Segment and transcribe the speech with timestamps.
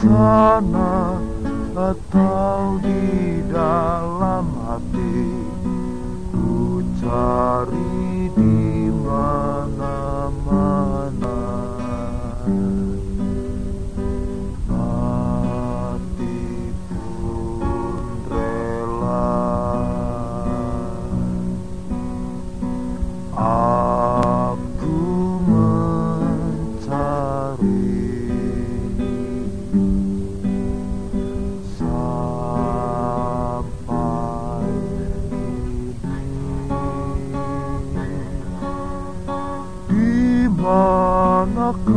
[0.00, 1.16] sana
[1.88, 2.12] at
[2.84, 3.25] di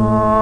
[0.01, 0.38] Oh.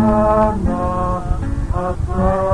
[0.00, 0.80] Shana
[1.74, 2.49] Asra.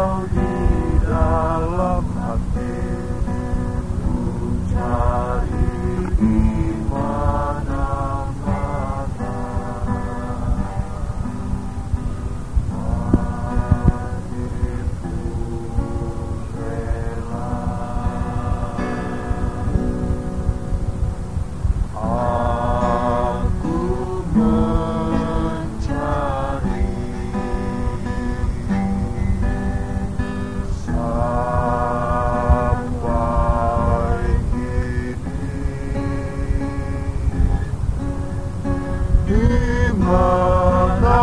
[39.29, 41.17] Imanacamu.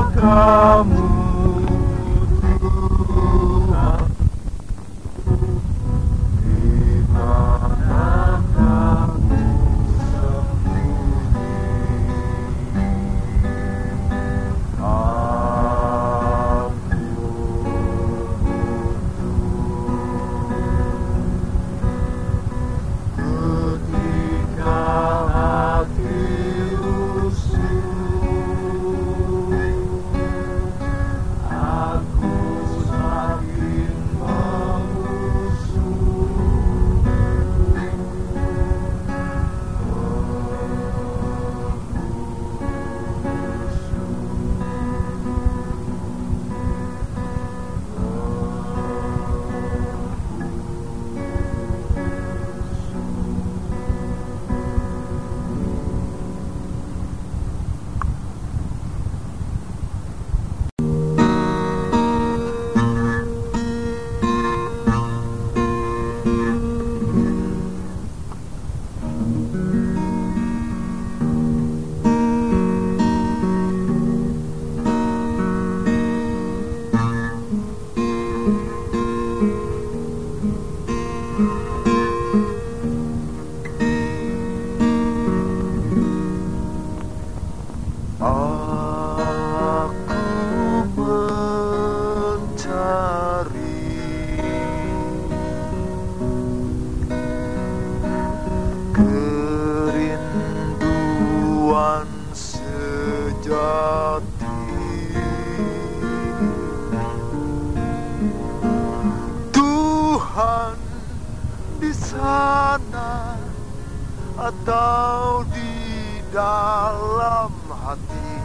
[114.44, 118.36] atau di dalam hati.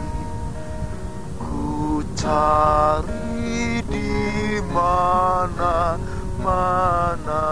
[1.35, 5.99] Ku cari di mana
[6.39, 7.48] mana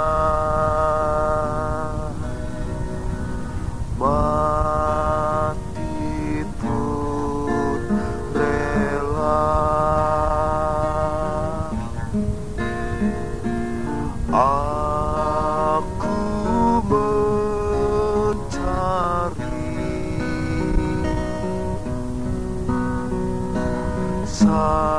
[24.37, 24.93] sampai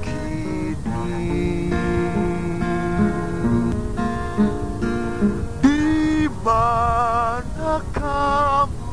[0.00, 1.68] kini.
[5.60, 8.88] Di mana kamu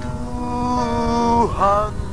[0.00, 2.05] Tuhanku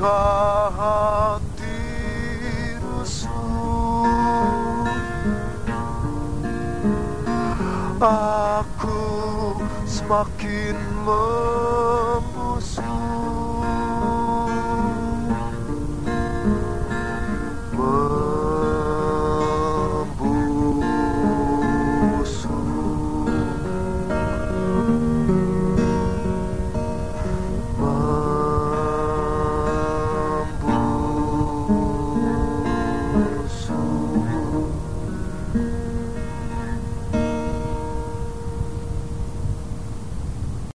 [0.00, 1.84] Ketika hati
[2.80, 4.08] rusuh
[8.00, 9.04] Aku
[9.84, 10.80] semakin